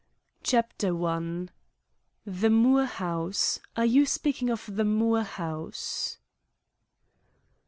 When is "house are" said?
2.85-3.85